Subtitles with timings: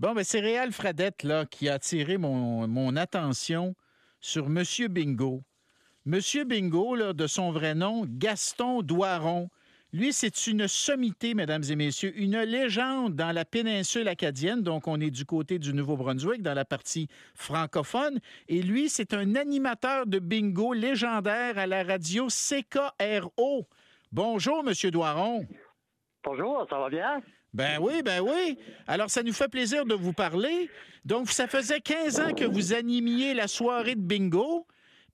[0.00, 3.74] Bon, ben c'est Réal Fradette là, qui a attiré mon, attention
[4.18, 5.42] sur Monsieur Bingo.
[6.06, 9.50] Monsieur Bingo, de son vrai nom, Gaston Doiron.
[9.92, 14.62] Lui, c'est une sommité, mesdames et messieurs, une légende dans la péninsule acadienne.
[14.62, 18.20] Donc, on est du côté du Nouveau-Brunswick, dans la partie francophone.
[18.48, 23.68] Et lui, c'est un animateur de bingo légendaire à la radio CKRO.
[24.12, 25.46] Bonjour, Monsieur Doiron.
[26.24, 27.20] Bonjour, ça va bien?
[27.52, 28.58] Ben oui, ben oui.
[28.86, 30.70] Alors, ça nous fait plaisir de vous parler.
[31.04, 34.66] Donc, ça faisait 15 ans que vous animiez la soirée de bingo.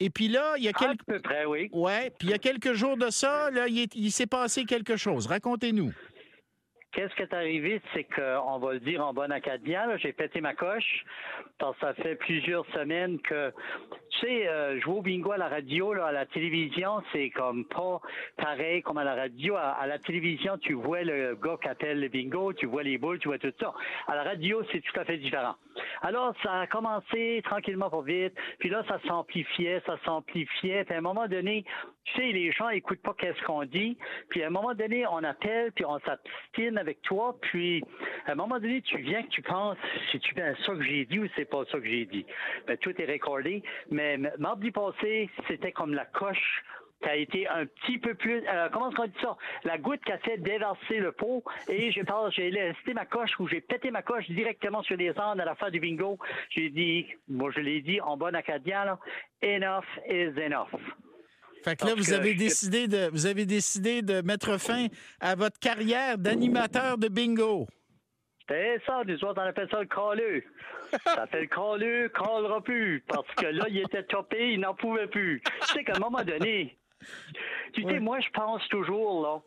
[0.00, 1.02] Et puis là, il y a quelques...
[1.02, 1.68] À peu près, oui.
[1.72, 4.64] Ouais, puis il y a quelques jours de ça, là, il, est- il s'est passé
[4.64, 5.26] quelque chose.
[5.28, 5.92] Racontez-nous.
[6.90, 10.40] Qu'est-ce qui est arrivé, c'est qu'on va le dire en bon acadien, là, j'ai pété
[10.40, 11.04] ma coche,
[11.58, 13.52] parce que ça fait plusieurs semaines que,
[14.14, 17.64] tu sais, euh, jouer au bingo à la radio, là, à la télévision, c'est comme
[17.64, 18.00] pas
[18.36, 19.56] pareil comme à la radio.
[19.56, 23.18] À, la télévision, tu vois le gars qui appelle le bingo, tu vois les boules,
[23.18, 23.74] tu vois tout ça.
[24.06, 25.54] À la radio, c'est tout à fait différent.
[26.02, 30.98] Alors, ça a commencé tranquillement pas vite, puis là, ça s'amplifiait, ça s'amplifiait, puis à
[30.98, 31.64] un moment donné,
[32.04, 33.96] tu sais, les gens écoutent pas qu'est-ce qu'on dit,
[34.28, 37.82] puis à un moment donné, on appelle, puis on s'abstine avec toi, puis
[38.26, 39.78] à un moment donné, tu viens que tu penses,
[40.12, 42.26] c'est-tu bien ça que j'ai dit ou c'est pas ça que j'ai dit?
[42.66, 46.62] Ben, tout est recordé, mais m- mardi passé, c'était comme la coche
[47.02, 49.36] qui a été un petit peu plus, euh, comment est-ce qu'on dit ça?
[49.64, 53.32] La goutte qui a fait déverser le pot et j'ai pas, j'ai laissé ma coche
[53.40, 56.18] ou j'ai pété ma coche directement sur les ondes à la fin du bingo.
[56.50, 58.98] J'ai dit, moi je l'ai dit en bon acadien, là,
[59.42, 60.70] enough is enough.
[61.62, 64.86] Fait que là, vous avez je- décidé de vous avez décidé de mettre fin
[65.20, 67.66] à votre carrière d'animateur de bingo.
[68.48, 70.44] C'est ça, nous autres, on appelle ça le calleux.
[71.04, 73.02] Ça fait le calleux, callera plus.
[73.08, 75.40] Parce que là, il était topé, il n'en pouvait plus.
[75.62, 76.76] Tu sais qu'à un moment donné,
[77.74, 79.40] tu sais, moi, je pense toujours, là,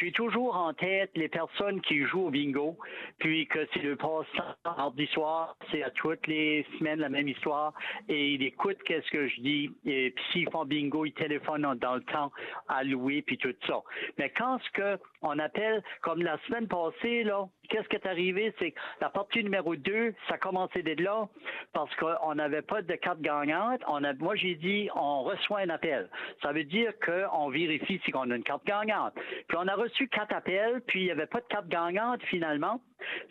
[0.00, 2.78] j'ai toujours en tête les personnes qui jouent au bingo,
[3.18, 7.74] puis que c'est le passe-temps mardi soir, c'est à toutes les semaines la même histoire,
[8.08, 11.74] et ils écoutent qu'est-ce que je dis, et puis s'ils font bingo, ils téléphonent dans-
[11.74, 12.32] dans le temps
[12.68, 13.80] à louer, puis tout ça.
[14.16, 18.54] Mais quand ce que on appelle, comme la semaine passée, là, qu'est-ce qui est arrivé,
[18.58, 21.28] c'est que la partie numéro 2, ça a commencé d'être là,
[21.72, 23.80] parce qu'on n'avait pas de carte gagnante.
[23.86, 26.08] On a, moi, j'ai dit, on reçoit un appel.
[26.42, 29.14] Ça veut dire qu'on vérifie si on a une carte gagnante.
[29.48, 32.80] Puis on a reçu quatre appels, puis il n'y avait pas de carte gagnante finalement.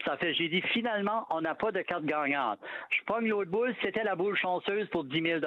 [0.06, 2.59] Ça fait, j'ai dit, finalement, on n'a pas de carte gagnante.
[2.90, 5.40] Je pogne l'autre boule, c'était la boule chanceuse pour 10 000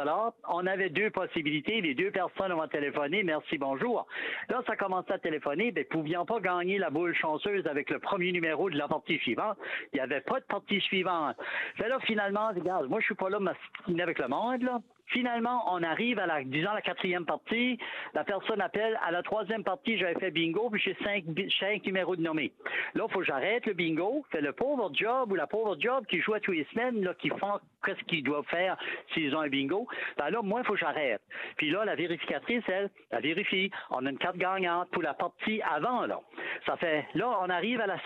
[0.48, 1.80] On avait deux possibilités.
[1.80, 3.22] Les deux personnes ont téléphoné.
[3.22, 4.06] Merci, bonjour.
[4.48, 5.72] Là, ça commençait à téléphoner.
[5.72, 9.58] Ben, pouvions pas gagner la boule chanceuse avec le premier numéro de la partie suivante.
[9.92, 11.36] Il n'y avait pas de partie suivante.
[11.76, 14.80] Fait là, finalement, regarde, moi, je suis pas là m'assiner avec le monde, là.
[15.06, 17.78] Finalement, on arrive à la, disons, la quatrième partie.
[18.14, 18.98] La personne appelle.
[19.04, 21.24] À la troisième partie, j'avais fait bingo, puis j'ai cinq,
[21.60, 22.52] cinq numéros de nommés.
[22.94, 24.24] Là, il faut que j'arrête le bingo.
[24.30, 27.14] Fait le pauvre job ou la pauvre job qui joue à tous les semaines, là,
[27.14, 28.76] qui font qu'est-ce qu'ils doivent faire
[29.12, 29.86] s'ils ont un bingo.
[30.16, 31.22] Ben là, moi, il faut que j'arrête.
[31.56, 33.70] Puis là, la vérificatrice, elle, elle vérifie.
[33.90, 36.20] On a une carte gagnante pour la partie avant, là.
[36.66, 37.96] Ça fait, là, on arrive à la,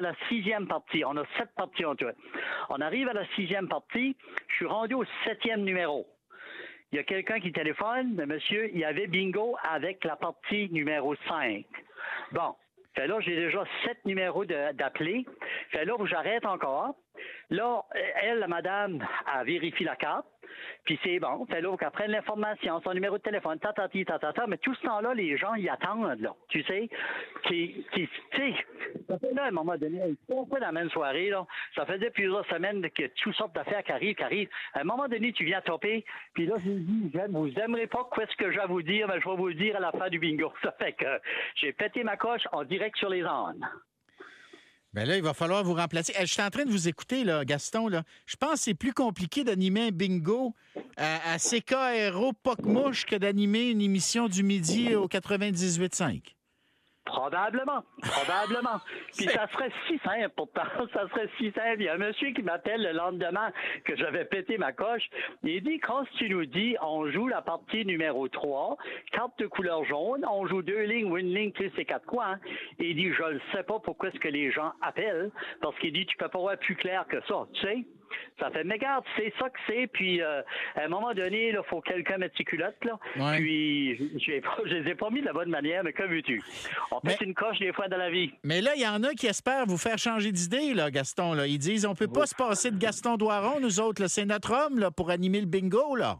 [0.00, 1.04] la sixième partie.
[1.04, 2.06] On a sept parties en tout.
[2.68, 4.16] On arrive à la sixième partie.
[4.48, 6.06] Je suis rendu au septième numéro.
[6.92, 10.68] Il y a quelqu'un qui téléphone, mais monsieur, il y avait bingo avec la partie
[10.70, 11.64] numéro 5.
[12.32, 12.54] Bon.
[12.94, 15.26] Fait là, j'ai déjà sept numéros d'appelés.
[15.70, 16.94] Fait là, j'arrête encore.
[17.50, 17.82] Là,
[18.22, 20.26] elle, la madame, elle vérifie la carte.
[20.84, 21.46] Puis c'est bon.
[21.46, 24.46] Fait là, qu'elle prenne l'information, son numéro de téléphone, tatati, tatata.
[24.46, 26.34] Mais tout ce temps-là, les gens, ils attendent, là.
[26.48, 26.88] Tu sais?
[27.44, 28.54] Qui, qui, tu sais,
[29.34, 31.46] là, à un moment donné, c'est pas la même soirée, là.
[31.74, 34.50] Ça faisait plusieurs semaines que toutes sortes d'affaires qui arrivent, qui arrivent.
[34.74, 36.04] À un moment donné, tu viens topper.
[36.34, 39.28] Puis là, je dis, vous aimerez pas qu'est-ce que je vais vous dire, mais je
[39.28, 40.52] vais vous le dire à la fin du bingo.
[40.62, 41.20] Ça fait que
[41.56, 43.64] j'ai pété ma coche en direct sur les ondes.
[44.94, 46.14] Ben là, il va falloir vous remplacer.
[46.20, 47.88] Je suis en train de vous écouter, là, Gaston.
[47.88, 48.04] Là.
[48.26, 50.54] Je pense que c'est plus compliqué d'animer un bingo
[50.96, 56.22] à, à CKRO Poc-Mouche que d'animer une émission du midi au 98.5.
[57.04, 58.80] Probablement, probablement.
[59.16, 61.76] Puis ça serait si simple pourtant, ça serait si simple.
[61.80, 63.52] Il y a un monsieur qui m'appelle le lendemain
[63.84, 65.08] que j'avais pété ma coche.
[65.42, 68.78] Il dit, quand tu nous dis, on joue la partie numéro 3,
[69.12, 72.38] carte de couleur jaune, on joue deux lignes ou une ligne plus ces quatre coins.
[72.78, 75.30] Et il dit, je ne sais pas pourquoi est-ce que les gens appellent,
[75.60, 77.84] parce qu'il dit, tu peux pas voir plus clair que ça, tu sais.
[78.40, 80.42] Ça fait, mais regarde, c'est ça que c'est, puis euh,
[80.76, 82.98] à un moment donné, il faut quelqu'un mettre ses culottes, là.
[83.16, 83.38] Ouais.
[83.38, 86.42] Puis, pas- je les ai pas mis de la bonne manière, mais que veux-tu?
[86.90, 88.32] On Mais- une coche des fois dans la vie.
[88.42, 91.32] Mais là, il y en a qui espèrent vous faire changer d'idée, là, Gaston.
[91.34, 91.46] Là.
[91.46, 94.06] Ils disent on peut pas se passer de Gaston Doiron, nous autres.
[94.08, 96.16] C'est notre homme là, pour animer le bingo, là.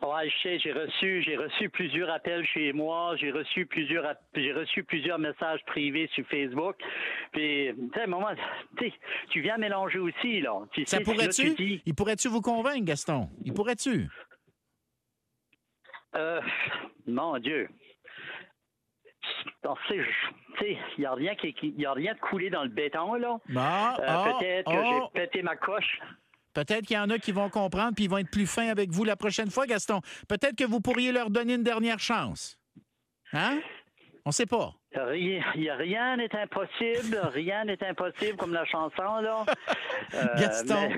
[0.00, 4.52] Ouais, je sais, j'ai reçu, j'ai reçu plusieurs appels chez moi, j'ai reçu plusieurs, j'ai
[4.52, 6.76] reçu plusieurs messages privés sur Facebook.
[7.32, 8.30] Puis, tu sais, moment,
[9.30, 10.60] tu viens mélanger aussi, là.
[10.86, 11.80] Ça pourrait-tu?
[11.84, 13.28] Il pourrait-tu vous convaincre, Gaston?
[13.44, 14.08] Il pourrait-tu?
[16.14, 16.40] Euh,
[17.06, 17.68] mon Dieu.
[19.62, 19.68] Tu
[20.58, 23.38] sais, il n'y a rien qui, y a rien de coulé dans le béton, là.
[23.56, 25.10] Ah, euh, ah, peut-être que j'ai ah.
[25.12, 26.00] pété ma coche.
[26.58, 28.90] Peut-être qu'il y en a qui vont comprendre puis ils vont être plus fins avec
[28.90, 30.00] vous la prochaine fois, Gaston.
[30.26, 32.58] Peut-être que vous pourriez leur donner une dernière chance.
[33.32, 33.60] Hein?
[34.24, 34.74] On ne sait pas.
[34.92, 39.46] Rien n'est impossible, rien n'est impossible comme la chanson, là.
[40.14, 40.88] Euh, Gaston,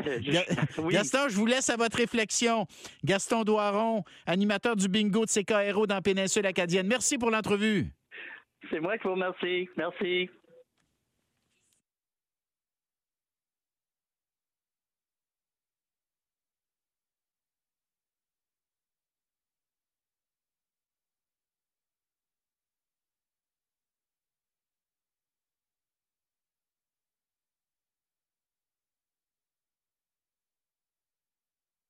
[0.89, 2.67] Gaston, je vous laisse à votre réflexion.
[3.03, 6.87] Gaston Doiron, animateur du bingo de CKRO dans Péninsule Acadienne.
[6.87, 7.89] Merci pour l'entrevue.
[8.71, 9.69] C'est moi qui vous remercie.
[9.77, 10.31] Merci.